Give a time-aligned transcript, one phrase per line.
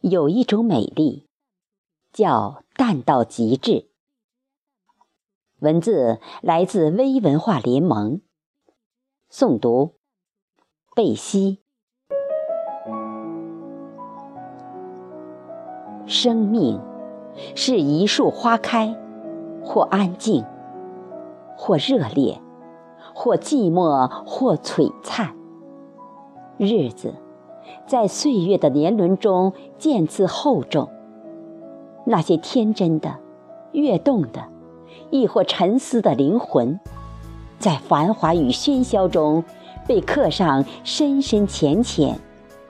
[0.00, 1.28] 有一种美丽，
[2.10, 3.90] 叫淡到极致。
[5.58, 8.22] 文字来自微文化联盟，
[9.30, 9.96] 诵读
[10.96, 11.60] 贝西。
[16.06, 16.80] 生命
[17.54, 18.98] 是一树花开，
[19.62, 20.42] 或安静，
[21.58, 22.40] 或热烈，
[23.14, 25.36] 或寂寞，或璀璨。
[26.56, 27.14] 日子。
[27.86, 30.88] 在岁月的年轮中渐次厚重，
[32.04, 33.16] 那些天真的、
[33.72, 34.44] 跃动的，
[35.10, 36.78] 亦或沉思的灵魂，
[37.58, 39.42] 在繁华与喧嚣中
[39.86, 42.18] 被刻上深深浅浅、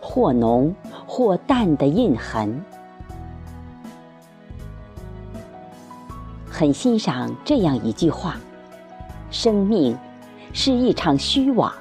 [0.00, 0.74] 或浓
[1.06, 2.64] 或淡的印痕。
[6.50, 8.36] 很欣赏这样一句话
[9.30, 9.96] ：“生命
[10.52, 11.72] 是一场虚妄。”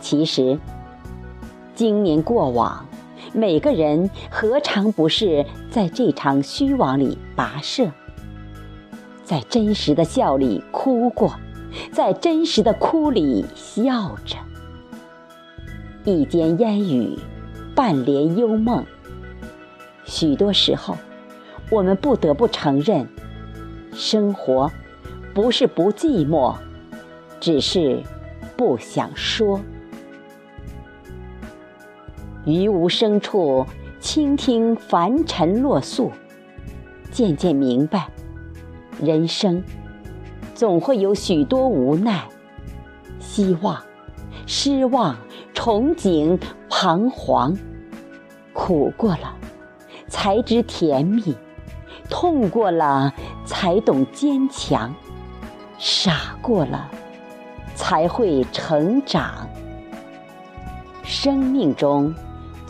[0.00, 0.58] 其实。
[1.80, 2.86] 经年过往，
[3.32, 7.90] 每个人何尝不是在这场虚妄里跋涉，
[9.24, 11.32] 在真实的笑里哭过，
[11.90, 14.36] 在真实的哭里笑着。
[16.04, 17.18] 一间烟雨，
[17.74, 18.84] 半帘幽梦。
[20.04, 20.98] 许多时候，
[21.70, 23.08] 我们不得不承认，
[23.94, 24.70] 生活
[25.32, 26.54] 不是不寂寞，
[27.40, 28.02] 只是
[28.54, 29.58] 不想说。
[32.44, 33.66] 于无声处
[34.00, 36.10] 倾听凡尘落素，
[37.10, 38.08] 渐渐明白，
[39.00, 39.62] 人生
[40.54, 42.26] 总会有许多无奈、
[43.18, 43.82] 希望、
[44.46, 45.16] 失望、
[45.54, 47.56] 憧憬、彷徨。
[48.52, 49.36] 苦过了，
[50.08, 51.34] 才知甜蜜；
[52.08, 53.12] 痛过了，
[53.44, 54.90] 才懂坚强；
[55.78, 56.90] 傻过了，
[57.74, 59.48] 才会成长。
[61.04, 62.14] 生命中。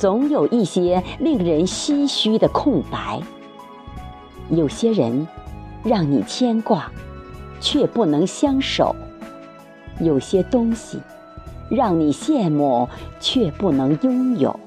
[0.01, 3.21] 总有一些令人唏嘘的空白。
[4.49, 5.29] 有些人
[5.85, 6.91] 让你牵挂，
[7.61, 8.97] 却不能相守；
[10.03, 10.99] 有些东西
[11.71, 12.89] 让你羡慕，
[13.21, 14.59] 却不能拥有；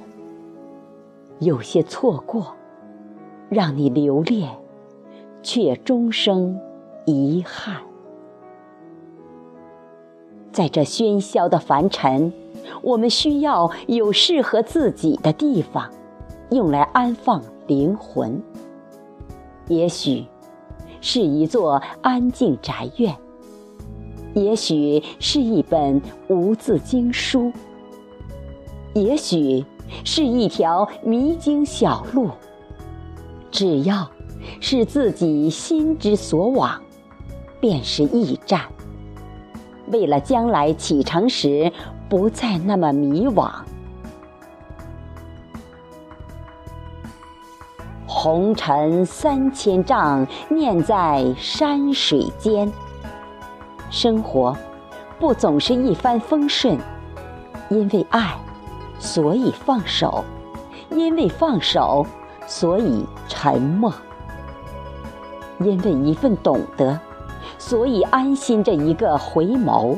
[1.40, 2.54] 有些错过
[3.50, 4.52] 让你留恋，
[5.42, 6.62] 却终生
[7.06, 7.78] 遗憾。
[10.54, 12.32] 在这喧嚣的凡尘。
[12.82, 15.90] 我们需要有适合自己的地方，
[16.52, 18.42] 用来安放灵魂。
[19.68, 20.26] 也许
[21.02, 23.14] 是一座安静宅院，
[24.34, 27.52] 也许是一本无字经书，
[28.94, 29.66] 也许
[30.06, 32.30] 是一条迷津小路。
[33.52, 34.10] 只要
[34.60, 36.82] 是自己心之所往，
[37.60, 38.62] 便是驿站。
[39.88, 41.72] 为了将来启程时。
[42.10, 43.50] 不再那么迷惘。
[48.06, 52.72] 红尘三千丈，念在山水间。
[53.90, 54.56] 生活
[55.20, 56.78] 不总是一帆风顺，
[57.70, 58.38] 因为爱，
[59.00, 60.24] 所以放手；
[60.92, 62.06] 因为放手，
[62.46, 63.92] 所以沉默；
[65.62, 67.00] 因为一份懂得，
[67.66, 69.98] 所以安心着一个回眸。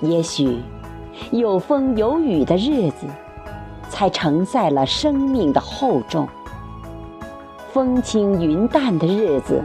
[0.00, 0.62] 也许，
[1.32, 3.04] 有风有雨的日子，
[3.88, 6.24] 才承载了生命的厚重；
[7.72, 9.60] 风轻云淡的日子，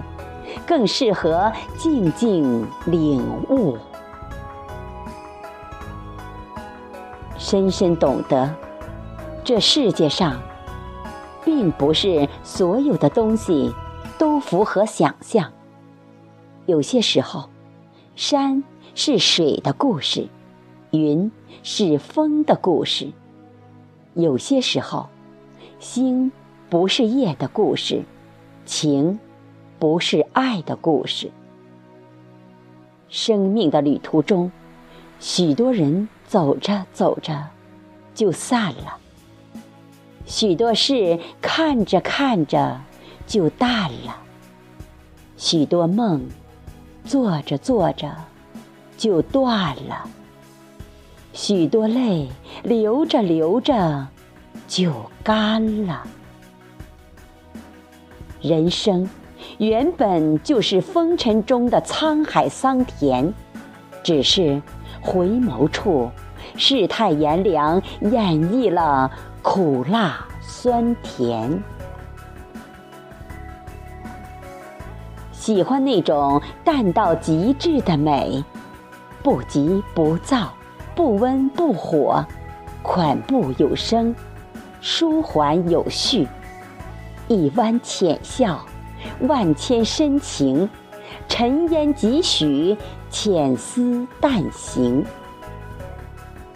[0.65, 3.77] 更适合静静领悟。
[7.37, 8.49] 深深懂得，
[9.43, 10.41] 这世界上，
[11.43, 13.71] 并不是所有的东西
[14.17, 15.47] 都符合想象。
[16.65, 17.49] 有些时候，
[18.15, 18.63] 山。
[18.97, 20.25] 是水的故事，
[20.91, 21.29] 云
[21.63, 23.11] 是风的故事。
[24.13, 25.09] 有些时候，
[25.79, 26.31] 星
[26.69, 28.05] 不是夜的故事，
[28.65, 29.19] 情
[29.79, 31.29] 不是爱的故事。
[33.09, 34.49] 生命的旅途中，
[35.19, 37.49] 许多人走着走着
[38.13, 38.97] 就散了；
[40.25, 42.79] 许多事看着看着
[43.27, 44.15] 就淡了；
[45.35, 46.25] 许多梦
[47.05, 48.11] 做着做着。
[48.97, 50.09] 就断了，
[51.33, 52.29] 许多泪
[52.63, 54.07] 流着流着
[54.69, 56.07] 就干了。
[58.41, 59.09] 人生
[59.57, 63.33] 原本就是风尘中的沧海桑田，
[64.01, 64.61] 只是
[65.01, 66.09] 回眸处，
[66.55, 69.11] 世态炎凉演绎了
[69.41, 71.61] 苦辣酸甜。
[75.45, 78.43] 喜欢那种淡到极致的美。
[79.21, 80.51] 不急不躁，
[80.95, 82.25] 不温不火，
[82.81, 84.15] 款步有声，
[84.81, 86.27] 舒缓有序，
[87.27, 88.59] 一弯浅笑，
[89.27, 90.67] 万千深情，
[91.27, 92.75] 尘烟几许，
[93.11, 95.05] 浅思淡行。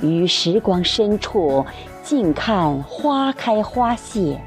[0.01, 1.63] 于时光深处，
[2.01, 4.41] 静看花开花谢，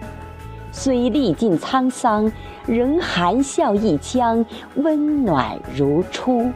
[0.72, 2.32] 虽历尽沧桑，
[2.66, 6.50] 仍含笑一腔，温暖如初。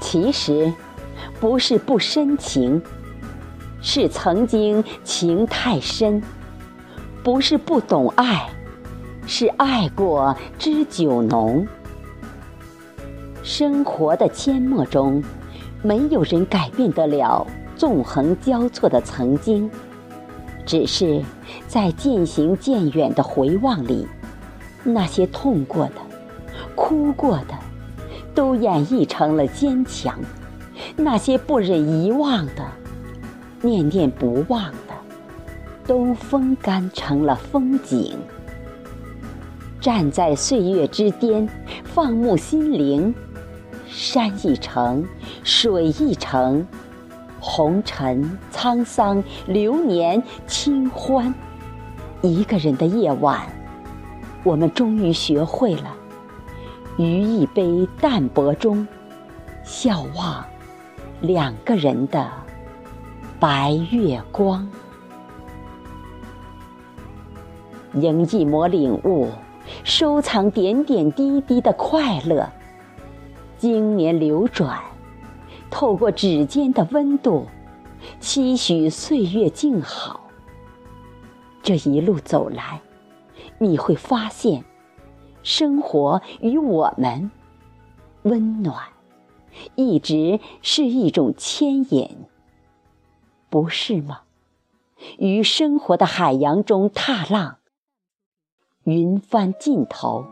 [0.00, 0.72] 其实，
[1.38, 2.82] 不是不深情，
[3.80, 6.20] 是曾经情太深；
[7.22, 8.48] 不是不懂爱，
[9.26, 11.64] 是爱过知酒浓。
[13.42, 15.22] 生活的阡陌中。
[15.84, 19.68] 没有人改变得了纵横交错的曾经，
[20.64, 21.22] 只是
[21.66, 24.06] 在渐行渐远的回望里，
[24.84, 25.94] 那些痛过的、
[26.74, 27.54] 哭过的，
[28.34, 30.14] 都演绎成了坚强；
[30.96, 32.64] 那些不忍遗忘的、
[33.60, 34.94] 念念不忘的，
[35.86, 38.16] 都风干成了风景。
[39.80, 41.48] 站在岁月之巅，
[41.84, 43.14] 放牧心灵。
[43.88, 45.04] 山一程，
[45.44, 46.66] 水一程，
[47.44, 51.34] 红尘沧桑，流年清欢。
[52.22, 53.40] 一个人的夜晚，
[54.44, 55.92] 我们终于学会了，
[56.96, 58.86] 于一杯淡泊中，
[59.64, 60.44] 笑望
[61.20, 62.30] 两个人的
[63.40, 64.66] 白月光。
[67.94, 69.28] 迎一抹领悟，
[69.82, 72.48] 收藏点点滴滴的快乐。
[73.58, 74.78] 经年流转，
[75.72, 77.46] 透过指尖的温度，
[78.20, 80.28] 期许岁月静好。
[81.62, 82.80] 这一路走来，
[83.58, 84.64] 你会发现，
[85.42, 87.30] 生活与我们
[88.24, 88.76] 温暖，
[89.74, 92.26] 一直是一种牵引，
[93.48, 94.20] 不是吗？
[95.18, 97.56] 于生活的海洋中踏浪，
[98.84, 100.26] 云帆尽头，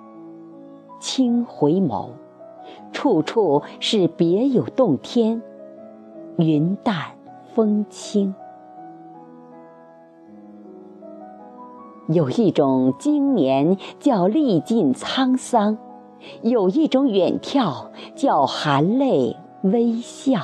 [1.01, 2.11] 轻回眸。
[2.93, 5.41] 处处是别有洞天，
[6.37, 6.97] 云淡
[7.55, 8.35] 风轻。
[12.09, 15.79] 有一种经年叫历尽沧桑，
[16.43, 17.87] 有一种远眺
[18.17, 20.41] 叫含泪微笑，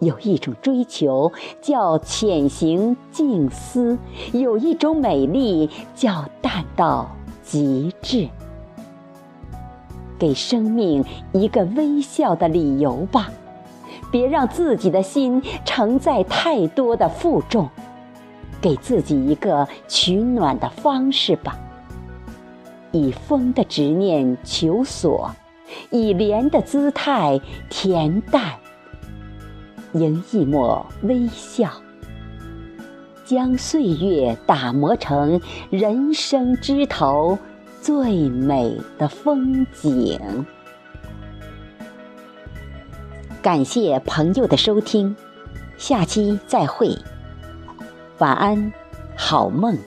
[0.00, 1.32] 有一种追求
[1.62, 3.96] 叫潜行静思，
[4.34, 7.08] 有一种美丽叫淡到
[7.42, 8.28] 极致。
[10.18, 13.30] 给生命一个微笑的理由吧，
[14.10, 17.68] 别让自己的心承载太多的负重，
[18.60, 21.58] 给自己一个取暖的方式吧。
[22.92, 25.30] 以风的执念求索，
[25.90, 28.54] 以莲的姿态恬淡，
[29.92, 31.70] 迎一抹微笑，
[33.26, 37.38] 将岁月打磨成人生枝头。
[37.86, 40.44] 最美的风景。
[43.40, 45.14] 感谢朋友的收听，
[45.78, 46.98] 下期再会，
[48.18, 48.72] 晚安，
[49.16, 49.78] 好梦。